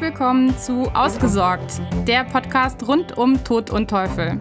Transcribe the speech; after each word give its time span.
Willkommen 0.00 0.56
zu 0.56 0.82
Ausgesorgt, 0.94 1.80
der 2.06 2.22
Podcast 2.22 2.86
rund 2.86 3.18
um 3.18 3.42
Tod 3.42 3.70
und 3.70 3.90
Teufel. 3.90 4.40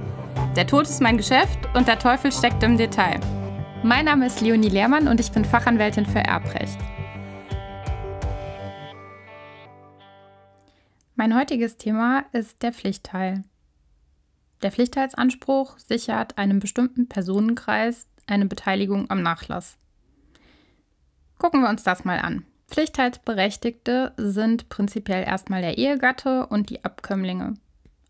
Der 0.55 0.67
Tod 0.67 0.83
ist 0.83 1.01
mein 1.01 1.17
Geschäft 1.17 1.57
und 1.73 1.87
der 1.87 1.97
Teufel 1.97 2.31
steckt 2.31 2.61
im 2.61 2.77
Detail. 2.77 3.19
Mein 3.81 4.05
Name 4.05 4.27
ist 4.27 4.39
Leonie 4.41 4.69
Lehrmann 4.69 5.07
und 5.07 5.19
ich 5.19 5.31
bin 5.31 5.43
Fachanwältin 5.43 6.05
für 6.05 6.19
Erbrecht. 6.19 6.77
Mein 11.15 11.35
heutiges 11.35 11.77
Thema 11.77 12.25
ist 12.33 12.61
der 12.61 12.71
Pflichtteil. 12.71 13.43
Der 14.61 14.71
Pflichtteilsanspruch 14.71 15.79
sichert 15.79 16.37
einem 16.37 16.59
bestimmten 16.59 17.09
Personenkreis 17.09 18.05
eine 18.27 18.45
Beteiligung 18.45 19.09
am 19.09 19.23
Nachlass. 19.23 19.79
Gucken 21.39 21.61
wir 21.61 21.69
uns 21.69 21.81
das 21.81 22.05
mal 22.05 22.19
an. 22.19 22.45
Pflichtteilsberechtigte 22.67 24.13
sind 24.17 24.69
prinzipiell 24.69 25.23
erstmal 25.23 25.61
der 25.61 25.77
Ehegatte 25.77 26.47
und 26.47 26.69
die 26.69 26.83
Abkömmlinge, 26.83 27.53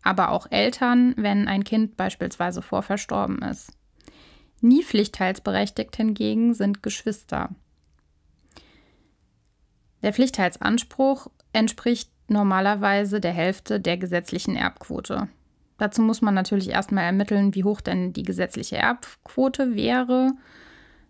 aber 0.02 0.30
auch 0.30 0.48
Eltern, 0.50 1.14
wenn 1.16 1.48
ein 1.48 1.64
Kind 1.64 1.96
beispielsweise 1.96 2.60
vorverstorben 2.60 3.42
ist. 3.42 3.72
Nie 4.60 4.82
pflichtteilsberechtigt 4.82 5.96
hingegen 5.96 6.54
sind 6.54 6.82
Geschwister. 6.82 7.50
Der 10.02 10.12
Pflichtteilsanspruch 10.12 11.28
entspricht 11.52 12.10
normalerweise 12.28 13.20
der 13.20 13.32
Hälfte 13.32 13.80
der 13.80 13.96
gesetzlichen 13.96 14.56
Erbquote. 14.56 15.28
Dazu 15.78 16.02
muss 16.02 16.20
man 16.20 16.34
natürlich 16.34 16.70
erstmal 16.70 17.04
ermitteln, 17.04 17.54
wie 17.54 17.64
hoch 17.64 17.80
denn 17.80 18.12
die 18.12 18.24
gesetzliche 18.24 18.76
Erbquote 18.76 19.76
wäre 19.76 20.32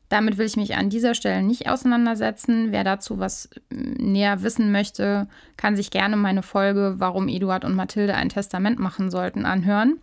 damit 0.09 0.39
will 0.39 0.47
ich 0.47 0.57
mich 0.57 0.77
an 0.77 0.91
dieser 0.91 1.15
Stelle 1.15 1.43
nicht 1.43 1.69
auseinandersetzen. 1.69 2.73
Wer 2.73 2.85
dazu 2.85 3.19
was 3.19 3.47
äh, 3.71 3.75
näher 3.75 4.43
wissen 4.43 4.73
möchte, 4.73 5.29
kann 5.57 5.77
sich 5.77 5.91
gerne 5.91 6.17
meine 6.17 6.43
Folge, 6.43 6.95
warum 6.99 7.29
Eduard 7.29 7.65
und 7.65 7.75
Mathilde 7.75 8.15
ein 8.15 8.31
Testament 8.31 8.79
machen 8.79 9.11
sollten, 9.11 9.45
anhören. 9.45 10.01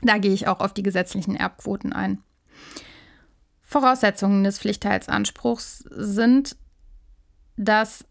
Da 0.00 0.18
gehe 0.18 0.32
ich 0.32 0.48
auch 0.48 0.60
auf 0.60 0.72
die 0.72 0.82
gesetzlichen 0.82 1.36
Erbquoten 1.36 1.92
ein. 1.92 2.18
Voraussetzungen 3.60 4.44
des 4.44 4.58
Pflichtteilsanspruchs 4.58 5.84
sind, 5.90 6.56
dass 7.56 8.04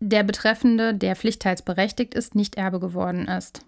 der 0.00 0.22
Betreffende, 0.22 0.94
der 0.94 1.16
pflichtteilsberechtigt 1.16 2.14
ist, 2.14 2.34
nicht 2.34 2.56
Erbe 2.56 2.78
geworden 2.78 3.26
ist. 3.26 3.64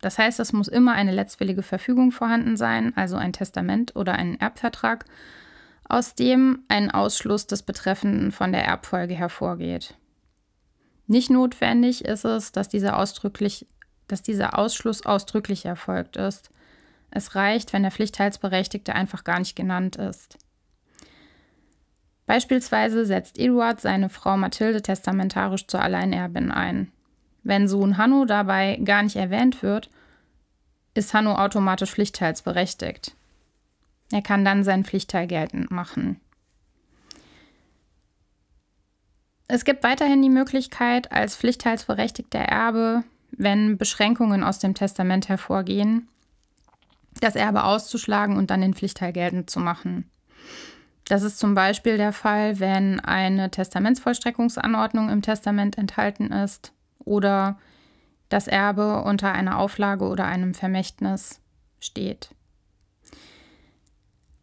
Das 0.00 0.18
heißt, 0.18 0.38
es 0.40 0.52
muss 0.52 0.68
immer 0.68 0.92
eine 0.92 1.12
letztwillige 1.12 1.62
Verfügung 1.62 2.12
vorhanden 2.12 2.56
sein, 2.56 2.94
also 2.96 3.16
ein 3.16 3.32
Testament 3.32 3.96
oder 3.96 4.14
ein 4.14 4.38
Erbvertrag 4.38 5.06
aus 5.88 6.14
dem 6.14 6.64
ein 6.68 6.90
Ausschluss 6.90 7.46
des 7.46 7.62
Betreffenden 7.62 8.32
von 8.32 8.52
der 8.52 8.64
Erbfolge 8.64 9.14
hervorgeht. 9.14 9.94
Nicht 11.06 11.30
notwendig 11.30 12.04
ist 12.04 12.24
es, 12.24 12.52
dass 12.52 12.68
dieser, 12.68 12.98
ausdrücklich, 12.98 13.66
dass 14.08 14.22
dieser 14.22 14.58
Ausschluss 14.58 15.06
ausdrücklich 15.06 15.64
erfolgt 15.64 16.16
ist. 16.16 16.50
Es 17.10 17.34
reicht, 17.34 17.72
wenn 17.72 17.82
der 17.82 17.92
Pflichtteilsberechtigte 17.92 18.94
einfach 18.94 19.22
gar 19.22 19.38
nicht 19.38 19.54
genannt 19.54 19.96
ist. 19.96 20.36
Beispielsweise 22.26 23.06
setzt 23.06 23.38
Eduard 23.38 23.80
seine 23.80 24.08
Frau 24.08 24.36
Mathilde 24.36 24.82
testamentarisch 24.82 25.68
zur 25.68 25.80
Alleinerbin 25.80 26.50
ein. 26.50 26.90
Wenn 27.44 27.68
Sohn 27.68 27.96
Hanno 27.96 28.24
dabei 28.24 28.80
gar 28.84 29.04
nicht 29.04 29.14
erwähnt 29.14 29.62
wird, 29.62 29.88
ist 30.94 31.14
Hanno 31.14 31.36
automatisch 31.36 31.92
pflichtteilsberechtigt. 31.92 33.14
Er 34.12 34.22
kann 34.22 34.44
dann 34.44 34.64
seinen 34.64 34.84
Pflichtteil 34.84 35.26
geltend 35.26 35.70
machen. 35.70 36.20
Es 39.48 39.64
gibt 39.64 39.84
weiterhin 39.84 40.22
die 40.22 40.30
Möglichkeit, 40.30 41.12
als 41.12 41.36
pflichtteilsberechtigter 41.36 42.40
Erbe, 42.40 43.04
wenn 43.30 43.78
Beschränkungen 43.78 44.42
aus 44.42 44.58
dem 44.58 44.74
Testament 44.74 45.28
hervorgehen, 45.28 46.08
das 47.20 47.36
Erbe 47.36 47.64
auszuschlagen 47.64 48.36
und 48.36 48.50
dann 48.50 48.60
den 48.60 48.74
Pflichtteil 48.74 49.12
geltend 49.12 49.48
zu 49.48 49.60
machen. 49.60 50.10
Das 51.08 51.22
ist 51.22 51.38
zum 51.38 51.54
Beispiel 51.54 51.96
der 51.96 52.12
Fall, 52.12 52.58
wenn 52.58 52.98
eine 52.98 53.50
Testamentsvollstreckungsanordnung 53.50 55.08
im 55.08 55.22
Testament 55.22 55.78
enthalten 55.78 56.32
ist 56.32 56.72
oder 56.98 57.58
das 58.28 58.48
Erbe 58.48 59.02
unter 59.02 59.32
einer 59.32 59.58
Auflage 59.58 60.06
oder 60.06 60.24
einem 60.24 60.54
Vermächtnis 60.54 61.40
steht. 61.78 62.30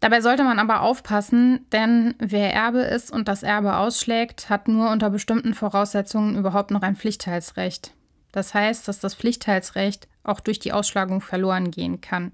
Dabei 0.03 0.19
sollte 0.19 0.43
man 0.43 0.59
aber 0.59 0.81
aufpassen, 0.81 1.65
denn 1.71 2.15
wer 2.19 2.53
Erbe 2.53 2.81
ist 2.81 3.09
und 3.09 3.29
das 3.29 3.41
Erbe 3.41 3.77
ausschlägt, 3.77 4.49
hat 4.49 4.67
nur 4.67 4.91
unter 4.91 5.09
bestimmten 5.09 5.53
Voraussetzungen 5.53 6.37
überhaupt 6.37 6.71
noch 6.71 6.81
ein 6.81 6.97
Pflichtteilsrecht. 6.97 7.93
Das 8.33 8.53
heißt, 8.53 8.85
dass 8.85 8.99
das 8.99 9.15
Pflichtteilsrecht 9.15 10.09
auch 10.25 10.41
durch 10.41 10.59
die 10.59 10.73
Ausschlagung 10.73 11.21
verloren 11.21 11.71
gehen 11.71 12.01
kann. 12.01 12.33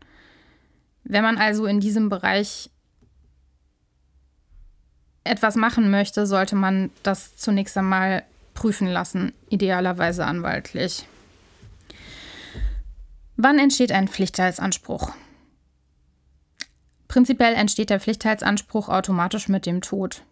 Wenn 1.04 1.22
man 1.22 1.38
also 1.38 1.68
in 1.68 1.80
diesem 1.80 2.10
Bereich 2.10 2.72
etwas 5.24 5.56
machen 5.56 5.92
möchte, 5.92 6.26
sollte 6.26 6.56
man 6.56 6.90
das 7.04 7.36
zunächst 7.36 7.78
einmal 7.78 8.24
prüfen 8.56 8.88
lassen, 8.88 9.32
idealerweise 9.50 10.26
anwaltlich. 10.26 11.06
Wann 13.38 13.60
entsteht 13.60 13.92
ein 13.92 14.08
Pflichtteilsanspruch? 14.08 15.14
Prinzipiell 17.10 17.56
entsteht 17.56 17.90
der 17.90 18.00
Pflichtteilsanspruch 18.00 18.88
automatisch 18.88 19.50
mit 19.50 19.66
dem 19.66 19.82
Tod. 19.82 20.24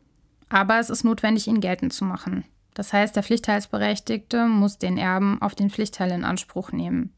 Aber 0.47 0.79
es 0.79 0.89
ist 0.89 1.03
notwendig, 1.03 1.47
ihn 1.47 1.59
geltend 1.59 1.91
zu 1.91 2.05
machen. 2.05 2.45
Das 2.75 2.93
heißt, 2.93 3.15
der 3.15 3.23
Pflichtteilsberechtigte 3.23 4.45
muss 4.45 4.77
den 4.77 4.97
Erben 4.97 5.41
auf 5.41 5.55
den 5.55 5.71
Pflichtteil 5.71 6.11
in 6.11 6.23
Anspruch 6.23 6.71
nehmen. 6.71 7.11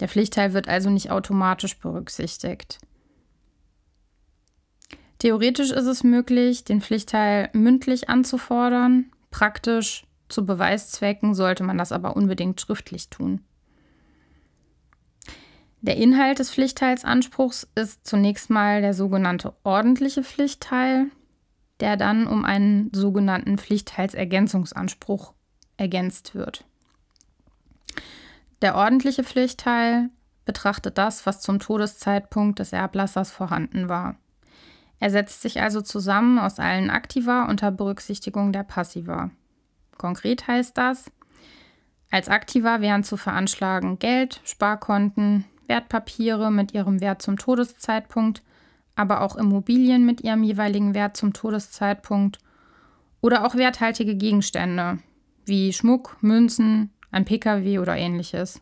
Der 0.00 0.08
Pflichtteil 0.08 0.54
wird 0.54 0.68
also 0.68 0.88
nicht 0.88 1.10
automatisch 1.10 1.78
berücksichtigt. 1.78 2.78
Theoretisch 5.18 5.70
ist 5.70 5.86
es 5.86 6.02
möglich, 6.02 6.64
den 6.64 6.80
Pflichtteil 6.80 7.50
mündlich 7.52 8.08
anzufordern. 8.08 9.12
Praktisch 9.30 10.06
zu 10.28 10.46
Beweiszwecken 10.46 11.34
sollte 11.34 11.62
man 11.62 11.76
das 11.76 11.92
aber 11.92 12.16
unbedingt 12.16 12.60
schriftlich 12.60 13.10
tun. 13.10 13.44
Der 15.86 15.96
Inhalt 15.96 16.40
des 16.40 16.50
Pflichtteilsanspruchs 16.50 17.68
ist 17.76 18.04
zunächst 18.04 18.50
mal 18.50 18.80
der 18.80 18.92
sogenannte 18.92 19.54
ordentliche 19.62 20.24
Pflichtteil, 20.24 21.06
der 21.78 21.96
dann 21.96 22.26
um 22.26 22.44
einen 22.44 22.90
sogenannten 22.92 23.56
Pflichtteilsergänzungsanspruch 23.56 25.32
ergänzt 25.76 26.34
wird. 26.34 26.64
Der 28.62 28.74
ordentliche 28.74 29.22
Pflichtteil 29.22 30.10
betrachtet 30.44 30.98
das, 30.98 31.24
was 31.24 31.40
zum 31.40 31.60
Todeszeitpunkt 31.60 32.58
des 32.58 32.72
Erblassers 32.72 33.30
vorhanden 33.30 33.88
war. 33.88 34.16
Er 34.98 35.10
setzt 35.10 35.40
sich 35.40 35.60
also 35.60 35.82
zusammen 35.82 36.40
aus 36.40 36.58
allen 36.58 36.90
Aktiva 36.90 37.44
unter 37.44 37.70
Berücksichtigung 37.70 38.50
der 38.50 38.64
Passiva. 38.64 39.30
Konkret 39.98 40.48
heißt 40.48 40.76
das, 40.76 41.12
als 42.10 42.28
Aktiva 42.28 42.80
wären 42.80 43.04
zu 43.04 43.16
veranschlagen 43.16 44.00
Geld, 44.00 44.40
Sparkonten, 44.44 45.44
Wertpapiere 45.68 46.50
mit 46.50 46.72
ihrem 46.74 47.00
Wert 47.00 47.22
zum 47.22 47.36
Todeszeitpunkt, 47.36 48.42
aber 48.94 49.20
auch 49.20 49.36
Immobilien 49.36 50.06
mit 50.06 50.22
ihrem 50.22 50.42
jeweiligen 50.42 50.94
Wert 50.94 51.16
zum 51.16 51.32
Todeszeitpunkt 51.32 52.38
oder 53.20 53.44
auch 53.44 53.54
werthaltige 53.54 54.16
Gegenstände 54.16 54.98
wie 55.44 55.72
Schmuck, 55.72 56.16
Münzen, 56.20 56.90
ein 57.10 57.24
Pkw 57.24 57.78
oder 57.78 57.96
ähnliches. 57.96 58.60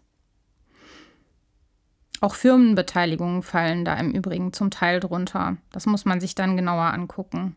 Auch 2.20 2.34
Firmenbeteiligungen 2.34 3.42
fallen 3.42 3.84
da 3.84 3.94
im 3.94 4.10
Übrigen 4.12 4.52
zum 4.52 4.70
Teil 4.70 5.00
drunter. 5.00 5.56
Das 5.72 5.86
muss 5.86 6.04
man 6.04 6.20
sich 6.20 6.34
dann 6.34 6.56
genauer 6.56 6.84
angucken. 6.84 7.56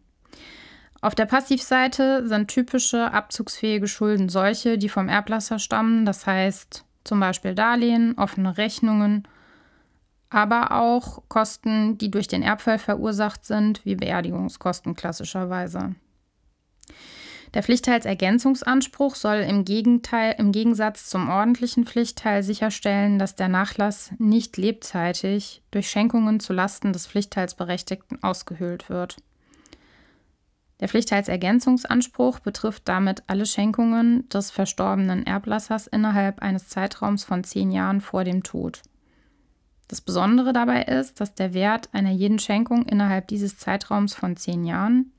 Auf 0.99 1.15
der 1.15 1.25
Passivseite 1.25 2.27
sind 2.27 2.47
typische 2.47 3.13
abzugsfähige 3.13 3.87
Schulden 3.87 4.29
solche, 4.29 4.77
die 4.77 4.89
vom 4.89 5.09
Erblasser 5.09 5.59
stammen, 5.59 6.05
das 6.05 6.25
heißt 6.25 6.83
zum 7.03 7.19
Beispiel 7.19 7.55
Darlehen, 7.55 8.17
offene 8.17 8.57
Rechnungen 8.57 9.27
aber 10.29 10.71
auch 10.71 11.23
Kosten, 11.29 11.97
die 11.97 12.11
durch 12.11 12.27
den 12.27 12.43
Erbfall 12.43 12.79
verursacht 12.79 13.45
sind, 13.45 13.85
wie 13.85 13.95
Beerdigungskosten 13.95 14.95
klassischerweise. 14.95 15.95
Der 17.53 17.63
Pflichtteilsergänzungsanspruch 17.63 19.15
soll 19.15 19.37
im, 19.37 19.63
Gegenteil, 19.63 20.35
im 20.37 20.51
Gegensatz 20.51 21.09
zum 21.09 21.29
ordentlichen 21.29 21.85
Pflichtteil 21.85 22.43
sicherstellen, 22.43 23.19
dass 23.19 23.35
der 23.35 23.47
Nachlass 23.47 24.11
nicht 24.17 24.57
lebzeitig 24.57 25.63
durch 25.71 25.89
Schenkungen 25.89 26.41
zu 26.41 26.51
Lasten 26.51 26.91
des 26.91 27.07
Pflichtteilsberechtigten 27.07 28.21
ausgehöhlt 28.21 28.89
wird. 28.89 29.17
Der 30.79 30.89
Pflichtteilsergänzungsanspruch 30.89 32.39
betrifft 32.39 32.83
damit 32.85 33.23
alle 33.27 33.45
Schenkungen 33.45 34.27
des 34.29 34.51
verstorbenen 34.51 35.25
Erblassers 35.25 35.87
innerhalb 35.87 36.41
eines 36.41 36.67
Zeitraums 36.67 37.23
von 37.23 37.43
zehn 37.43 37.71
Jahren 37.71 38.01
vor 38.01 38.23
dem 38.23 38.43
Tod. 38.43 38.81
Das 39.87 40.01
Besondere 40.01 40.51
dabei 40.51 40.83
ist, 40.83 41.21
dass 41.21 41.33
der 41.33 41.53
Wert 41.53 41.89
einer 41.93 42.11
jeden 42.11 42.39
Schenkung 42.39 42.85
innerhalb 42.85 43.27
dieses 43.27 43.57
Zeitraums 43.57 44.13
von 44.13 44.35
zehn 44.35 44.65
Jahren 44.65 45.13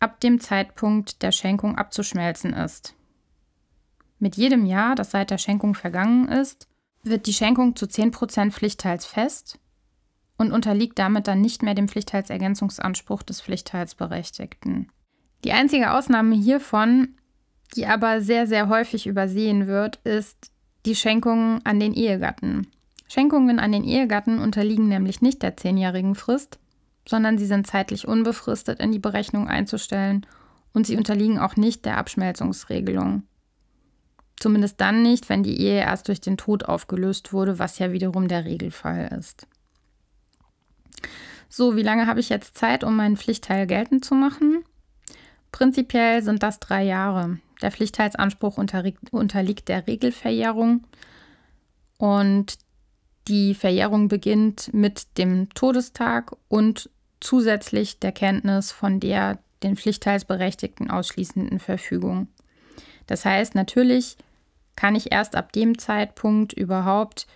ab 0.00 0.20
dem 0.20 0.40
Zeitpunkt 0.40 1.22
der 1.22 1.32
Schenkung 1.32 1.76
abzuschmelzen 1.76 2.52
ist. 2.52 2.94
Mit 4.18 4.36
jedem 4.36 4.66
Jahr, 4.66 4.94
das 4.94 5.10
seit 5.10 5.30
der 5.30 5.38
Schenkung 5.38 5.74
vergangen 5.74 6.28
ist, 6.28 6.68
wird 7.02 7.26
die 7.26 7.32
Schenkung 7.32 7.76
zu 7.76 7.86
10% 7.86 8.50
Pflichtteils 8.50 9.58
und 10.36 10.52
unterliegt 10.52 10.98
damit 10.98 11.26
dann 11.26 11.40
nicht 11.40 11.62
mehr 11.62 11.74
dem 11.74 11.88
Pflichtteilsergänzungsanspruch 11.88 13.22
des 13.22 13.40
Pflichtteilsberechtigten. 13.40 14.90
Die 15.44 15.52
einzige 15.52 15.92
Ausnahme 15.92 16.34
hiervon, 16.34 17.16
die 17.76 17.86
aber 17.86 18.20
sehr, 18.20 18.46
sehr 18.46 18.68
häufig 18.68 19.06
übersehen 19.06 19.66
wird, 19.66 19.96
ist 20.04 20.50
die 20.86 20.94
Schenkung 20.94 21.60
an 21.64 21.80
den 21.80 21.94
Ehegatten. 21.94 22.66
Schenkungen 23.14 23.60
an 23.60 23.70
den 23.70 23.84
Ehegatten 23.84 24.40
unterliegen 24.40 24.88
nämlich 24.88 25.22
nicht 25.22 25.40
der 25.44 25.56
zehnjährigen 25.56 26.16
Frist, 26.16 26.58
sondern 27.08 27.38
sie 27.38 27.46
sind 27.46 27.64
zeitlich 27.64 28.08
unbefristet 28.08 28.80
in 28.80 28.90
die 28.90 28.98
Berechnung 28.98 29.46
einzustellen 29.46 30.26
und 30.72 30.84
sie 30.84 30.96
unterliegen 30.96 31.38
auch 31.38 31.54
nicht 31.54 31.84
der 31.84 31.96
Abschmelzungsregelung. 31.96 33.22
Zumindest 34.34 34.80
dann 34.80 35.04
nicht, 35.04 35.28
wenn 35.28 35.44
die 35.44 35.60
Ehe 35.60 35.78
erst 35.82 36.08
durch 36.08 36.20
den 36.20 36.36
Tod 36.36 36.64
aufgelöst 36.64 37.32
wurde, 37.32 37.60
was 37.60 37.78
ja 37.78 37.92
wiederum 37.92 38.26
der 38.26 38.44
Regelfall 38.44 39.16
ist. 39.16 39.46
So, 41.48 41.76
wie 41.76 41.82
lange 41.82 42.08
habe 42.08 42.18
ich 42.18 42.30
jetzt 42.30 42.58
Zeit, 42.58 42.82
um 42.82 42.96
meinen 42.96 43.16
Pflichtteil 43.16 43.68
geltend 43.68 44.04
zu 44.04 44.16
machen? 44.16 44.64
Prinzipiell 45.52 46.20
sind 46.24 46.42
das 46.42 46.58
drei 46.58 46.82
Jahre. 46.82 47.38
Der 47.62 47.70
Pflichtteilsanspruch 47.70 48.58
unterliegt 48.58 49.68
der 49.68 49.86
Regelverjährung 49.86 50.82
und 51.96 52.63
die 53.28 53.54
Verjährung 53.54 54.08
beginnt 54.08 54.72
mit 54.72 55.18
dem 55.18 55.48
Todestag 55.54 56.36
und 56.48 56.90
zusätzlich 57.20 57.98
der 58.00 58.12
Kenntnis 58.12 58.72
von 58.72 59.00
der 59.00 59.38
den 59.62 59.76
Pflichtteilsberechtigten 59.76 60.90
ausschließenden 60.90 61.58
Verfügung. 61.58 62.28
Das 63.06 63.24
heißt, 63.24 63.54
natürlich 63.54 64.16
kann 64.76 64.94
ich 64.94 65.12
erst 65.12 65.36
ab 65.36 65.52
dem 65.52 65.78
Zeitpunkt 65.78 66.52
überhaupt 66.52 67.26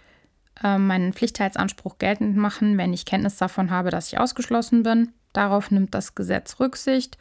äh, 0.62 0.78
meinen 0.78 1.12
Pflichtteilsanspruch 1.12 1.98
geltend 1.98 2.36
machen, 2.36 2.76
wenn 2.76 2.92
ich 2.92 3.06
Kenntnis 3.06 3.36
davon 3.36 3.70
habe, 3.70 3.90
dass 3.90 4.12
ich 4.12 4.18
ausgeschlossen 4.18 4.82
bin. 4.82 5.12
Darauf 5.32 5.70
nimmt 5.70 5.94
das 5.94 6.14
Gesetz 6.14 6.60
Rücksicht, 6.60 7.16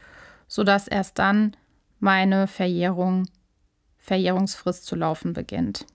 sodass 0.47 0.87
erst 0.87 1.19
dann 1.19 1.55
meine 1.99 2.47
Verjährung, 2.47 3.27
Verjährungsfrist 3.97 4.85
zu 4.85 4.95
laufen 4.95 5.33
beginnt. 5.33 5.85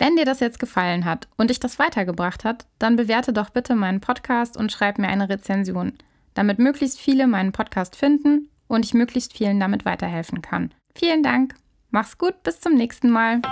Wenn 0.00 0.16
dir 0.16 0.24
das 0.24 0.40
jetzt 0.40 0.58
gefallen 0.58 1.04
hat 1.04 1.28
und 1.36 1.50
dich 1.50 1.60
das 1.60 1.78
weitergebracht 1.78 2.42
hat, 2.42 2.64
dann 2.78 2.96
bewerte 2.96 3.34
doch 3.34 3.50
bitte 3.50 3.74
meinen 3.74 4.00
Podcast 4.00 4.56
und 4.56 4.72
schreib 4.72 4.98
mir 4.98 5.08
eine 5.08 5.28
Rezension, 5.28 5.92
damit 6.32 6.58
möglichst 6.58 6.98
viele 6.98 7.26
meinen 7.26 7.52
Podcast 7.52 7.96
finden 7.96 8.48
und 8.66 8.86
ich 8.86 8.94
möglichst 8.94 9.34
vielen 9.34 9.60
damit 9.60 9.84
weiterhelfen 9.84 10.40
kann. 10.40 10.72
Vielen 10.94 11.22
Dank. 11.22 11.54
Mach's 11.90 12.16
gut, 12.16 12.42
bis 12.42 12.60
zum 12.60 12.76
nächsten 12.76 13.10
Mal. 13.10 13.42